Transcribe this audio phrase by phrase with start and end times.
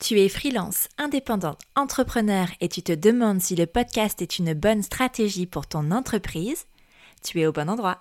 [0.00, 4.82] Tu es freelance, indépendant, entrepreneur et tu te demandes si le podcast est une bonne
[4.82, 6.66] stratégie pour ton entreprise
[7.20, 7.98] Tu es au bon endroit.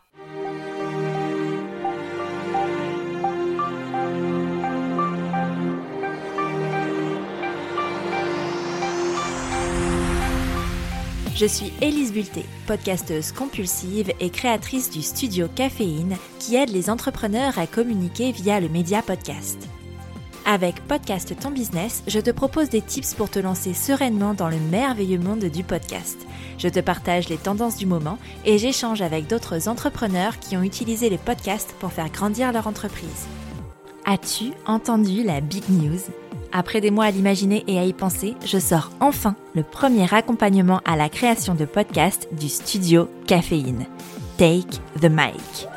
[11.35, 17.57] Je suis Élise Bulté, podcasteuse compulsive et créatrice du studio Caféine qui aide les entrepreneurs
[17.57, 19.67] à communiquer via le média podcast.
[20.49, 24.55] Avec Podcast Ton Business, je te propose des tips pour te lancer sereinement dans le
[24.71, 26.17] merveilleux monde du podcast.
[26.57, 31.09] Je te partage les tendances du moment et j'échange avec d'autres entrepreneurs qui ont utilisé
[31.09, 33.27] les podcasts pour faire grandir leur entreprise.
[34.05, 35.99] As-tu entendu la big news?
[36.53, 40.79] Après des mois à l'imaginer et à y penser, je sors enfin le premier accompagnement
[40.85, 43.85] à la création de podcasts du studio Caféine.
[44.37, 45.67] Take the mic.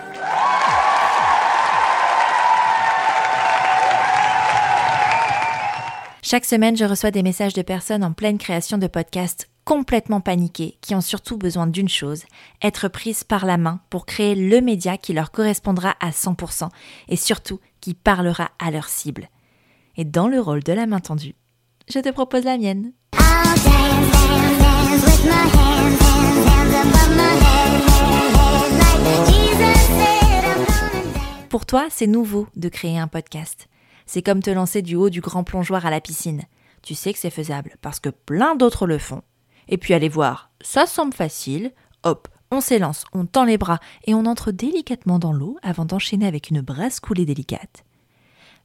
[6.31, 10.79] Chaque semaine, je reçois des messages de personnes en pleine création de podcasts complètement paniquées,
[10.81, 12.23] qui ont surtout besoin d'une chose,
[12.63, 16.69] être prises par la main pour créer le média qui leur correspondra à 100%
[17.09, 19.29] et surtout qui parlera à leur cible.
[19.97, 21.35] Et dans le rôle de la main tendue,
[21.93, 22.93] je te propose la mienne.
[31.49, 33.67] Pour toi, c'est nouveau de créer un podcast.
[34.13, 36.43] C'est comme te lancer du haut du grand plongeoir à la piscine.
[36.83, 39.23] Tu sais que c'est faisable parce que plein d'autres le font.
[39.69, 41.71] Et puis aller voir, ça semble facile.
[42.03, 46.27] Hop, on s'élance, on tend les bras et on entre délicatement dans l'eau avant d'enchaîner
[46.27, 47.85] avec une brasse coulée délicate.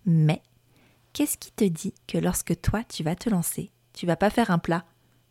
[0.08, 0.42] Mais
[1.14, 4.50] qu'est-ce qui te dit que lorsque toi tu vas te lancer, tu vas pas faire
[4.50, 4.84] un plat,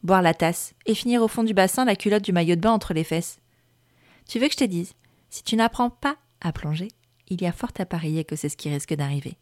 [0.04, 2.70] boire la tasse et finir au fond du bassin la culotte du maillot de bain
[2.70, 3.40] entre les fesses?
[4.28, 4.92] Tu veux que je te dise,
[5.28, 6.86] si tu n'apprends pas à plonger,
[7.26, 9.36] il y a fort à parier que c'est ce qui risque d'arriver.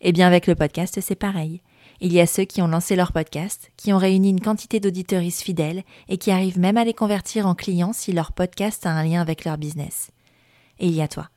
[0.00, 1.62] Eh bien avec le podcast, c'est pareil.
[2.00, 5.42] Il y a ceux qui ont lancé leur podcast, qui ont réuni une quantité d'auditeuristes
[5.42, 9.04] fidèles et qui arrivent même à les convertir en clients si leur podcast a un
[9.04, 10.10] lien avec leur business.
[10.78, 11.30] Et il y a toi,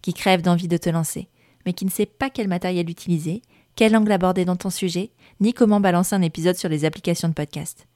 [0.00, 1.28] qui crève d'envie de te lancer,
[1.66, 3.42] mais qui ne sait pas quel matériel utiliser,
[3.76, 7.34] quel angle aborder dans ton sujet, ni comment balancer un épisode sur les applications de
[7.34, 7.86] podcast.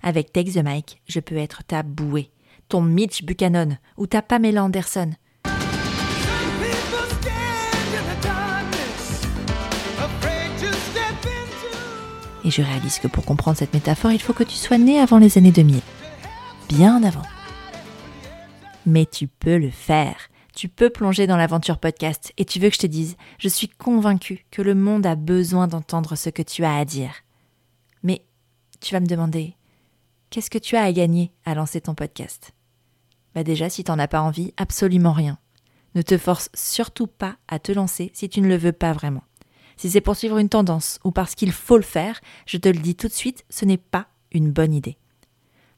[0.00, 2.30] Avec Take the Mic, je peux être ta bouée,
[2.68, 5.10] ton Mitch Buchanan ou ta Pamela Anderson.
[12.48, 15.18] Et je réalise que pour comprendre cette métaphore, il faut que tu sois né avant
[15.18, 15.82] les années 2000.
[16.70, 17.26] Bien avant.
[18.86, 20.16] Mais tu peux le faire.
[20.54, 22.32] Tu peux plonger dans l'aventure podcast.
[22.38, 25.68] Et tu veux que je te dise, je suis convaincue que le monde a besoin
[25.68, 27.12] d'entendre ce que tu as à dire.
[28.02, 28.24] Mais
[28.80, 29.54] tu vas me demander,
[30.30, 32.52] qu'est-ce que tu as à gagner à lancer ton podcast?
[33.34, 35.36] Bah déjà, si t'en as pas envie, absolument rien.
[35.94, 39.24] Ne te force surtout pas à te lancer si tu ne le veux pas vraiment.
[39.78, 42.80] Si c'est pour suivre une tendance ou parce qu'il faut le faire, je te le
[42.80, 44.98] dis tout de suite, ce n'est pas une bonne idée.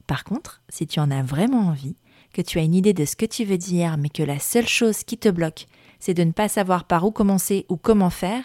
[0.07, 1.97] Par contre, si tu en as vraiment envie,
[2.33, 4.67] que tu as une idée de ce que tu veux dire, mais que la seule
[4.67, 5.67] chose qui te bloque,
[5.99, 8.45] c'est de ne pas savoir par où commencer ou comment faire,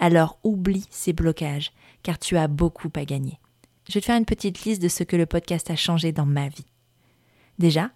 [0.00, 3.38] alors oublie ces blocages, car tu as beaucoup à gagner.
[3.88, 6.26] Je vais te faire une petite liste de ce que le podcast a changé dans
[6.26, 6.66] ma vie.
[7.60, 7.92] Déjà,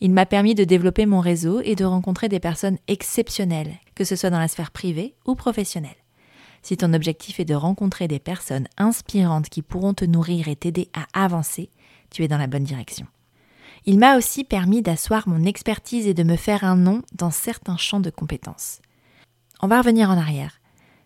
[0.00, 4.16] il m'a permis de développer mon réseau et de rencontrer des personnes exceptionnelles, que ce
[4.16, 5.97] soit dans la sphère privée ou professionnelle.
[6.68, 10.90] Si ton objectif est de rencontrer des personnes inspirantes qui pourront te nourrir et t'aider
[10.92, 11.70] à avancer,
[12.10, 13.06] tu es dans la bonne direction.
[13.86, 17.78] Il m'a aussi permis d'asseoir mon expertise et de me faire un nom dans certains
[17.78, 18.82] champs de compétences.
[19.62, 20.60] On va revenir en arrière.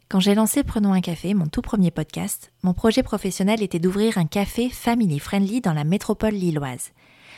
[0.08, 4.19] Quand j'ai lancé Prenons un café, mon tout premier podcast, mon projet professionnel était d'ouvrir
[4.19, 6.90] un café family friendly dans la métropole lilloise.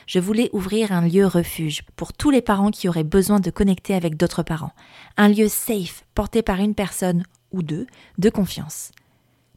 [0.06, 3.92] Je voulais ouvrir un lieu refuge pour tous les parents qui auraient besoin de connecter
[3.92, 4.72] avec d'autres parents.
[5.18, 7.24] Un lieu safe, porté par une personne
[7.62, 7.86] deux
[8.18, 8.92] de confiance.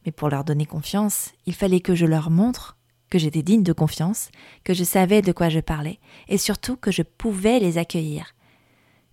[0.05, 2.77] Mais pour leur donner confiance, il fallait que je leur montre
[3.09, 4.29] que j'étais digne de confiance,
[4.63, 8.35] que je savais de quoi je parlais, et surtout que je pouvais les accueillir.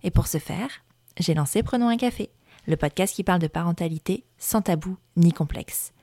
[0.03, 0.69] Et pour ce faire,
[1.17, 2.29] j'ai lancé Prenons un café,
[2.67, 5.93] le podcast qui parle de parentalité sans tabou ni complexe.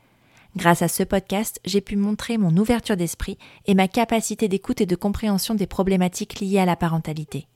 [0.56, 4.86] Grâce à ce podcast, j'ai pu montrer mon ouverture d'esprit et ma capacité d'écoute et
[4.86, 7.46] de compréhension des problématiques liées à la parentalité.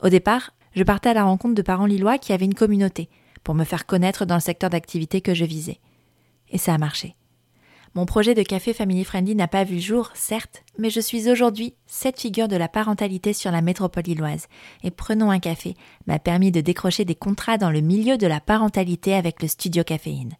[0.00, 3.08] Au départ, je partais à la rencontre de parents lillois qui avaient une communauté,
[3.44, 5.80] pour me faire connaître dans le secteur d'activité que je visais.
[6.50, 7.16] Et ça a marché.
[7.94, 11.28] Mon projet de café Family Friendly n'a pas vu le jour, certes, mais je suis
[11.28, 14.46] aujourd'hui cette figure de la parentalité sur la métropole illoise.
[14.84, 15.74] Et Prenons un café
[16.06, 19.82] m'a permis de décrocher des contrats dans le milieu de la parentalité avec le studio
[19.82, 20.36] caféine.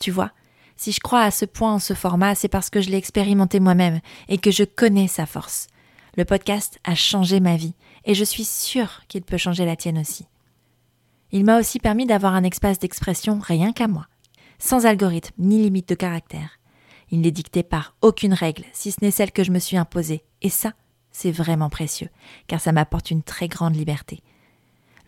[0.00, 0.32] Tu vois,
[0.76, 3.60] si je crois à ce point en ce format, c'est parce que je l'ai expérimenté
[3.60, 5.68] moi-même et que je connais sa force.
[6.16, 7.74] Le podcast a changé ma vie
[8.04, 10.26] et je suis sûre qu'il peut changer la tienne aussi.
[11.34, 14.06] Il m'a aussi permis d'avoir un espace d'expression rien qu'à moi,
[14.60, 16.60] sans algorithme ni limite de caractère.
[17.10, 20.22] Il n'est dicté par aucune règle, si ce n'est celle que je me suis imposée.
[20.42, 20.74] Et ça,
[21.10, 22.08] c'est vraiment précieux,
[22.46, 24.22] car ça m'apporte une très grande liberté.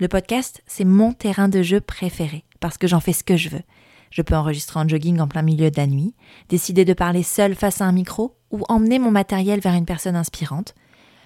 [0.00, 3.50] Le podcast, c'est mon terrain de jeu préféré, parce que j'en fais ce que je
[3.50, 3.62] veux.
[4.10, 6.16] Je peux enregistrer en jogging en plein milieu de la nuit,
[6.48, 10.16] décider de parler seul face à un micro, ou emmener mon matériel vers une personne
[10.16, 10.74] inspirante,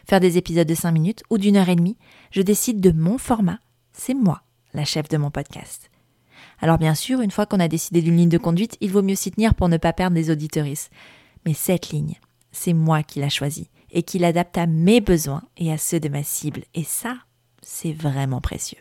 [0.06, 1.96] faire des épisodes de 5 minutes ou d'une heure et demie.
[2.32, 3.60] Je décide de mon format.
[3.94, 4.42] C'est moi,
[4.74, 5.90] la chef de mon podcast.
[6.60, 9.14] Alors bien sûr, une fois qu'on a décidé d'une ligne de conduite, il vaut mieux
[9.14, 10.90] s'y tenir pour ne pas perdre des auditorices.
[11.46, 12.18] Mais cette ligne,
[12.52, 16.08] c'est moi qui l'a choisie et qui l'adapte à mes besoins et à ceux de
[16.08, 16.64] ma cible.
[16.74, 17.16] Et ça,
[17.62, 18.80] c'est vraiment précieux.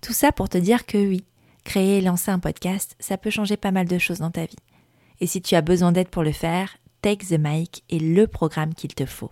[0.00, 1.24] Tout ça pour te dire que oui,
[1.64, 4.56] créer et lancer un podcast, ça peut changer pas mal de choses dans ta vie.
[5.20, 8.74] Et si tu as besoin d'aide pour le faire, Take the Mic est le programme
[8.74, 9.30] qu'il te faut.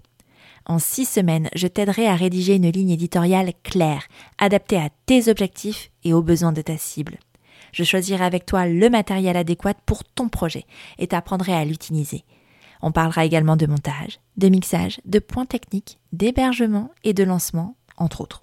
[0.66, 4.04] En six semaines, je t'aiderai à rédiger une ligne éditoriale claire,
[4.38, 7.18] adaptée à tes objectifs et aux besoins de ta cible.
[7.72, 10.64] Je choisirai avec toi le matériel adéquat pour ton projet
[10.98, 12.24] et t'apprendrai à l'utiliser.
[12.82, 18.20] On parlera également de montage, de mixage, de points techniques, d'hébergement et de lancement, entre
[18.20, 18.42] autres.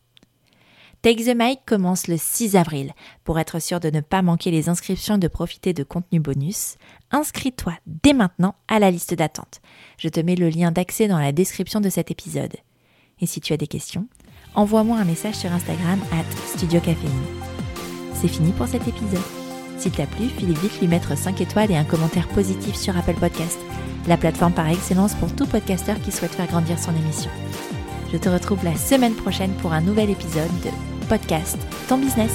[1.02, 2.92] Take the Mic commence le 6 avril.
[3.24, 6.76] Pour être sûr de ne pas manquer les inscriptions et de profiter de contenus bonus,
[7.12, 9.62] inscris-toi dès maintenant à la liste d'attente.
[9.98, 12.58] Je te mets le lien d'accès dans la description de cet épisode.
[13.22, 14.08] Et si tu as des questions,
[14.56, 16.82] envoie-moi un message sur Instagram at Studio
[18.20, 19.24] c'est fini pour cet épisode.
[19.78, 23.14] S'il t'a plu, file vite lui mettre 5 étoiles et un commentaire positif sur Apple
[23.14, 23.58] Podcast,
[24.10, 27.32] la plateforme par excellence pour tout podcasteur qui souhaite faire grandir son émission.
[28.12, 30.70] Je te retrouve la semaine prochaine pour un nouvel épisode de
[31.08, 31.58] Podcast
[31.88, 32.34] Ton Business.